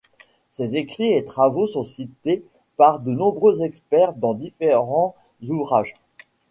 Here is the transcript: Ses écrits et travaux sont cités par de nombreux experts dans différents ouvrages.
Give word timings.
Ses 0.49 0.77
écrits 0.77 1.13
et 1.13 1.23
travaux 1.23 1.67
sont 1.67 1.83
cités 1.83 2.43
par 2.75 3.01
de 3.01 3.11
nombreux 3.11 3.61
experts 3.61 4.13
dans 4.13 4.33
différents 4.33 5.13
ouvrages. 5.47 5.93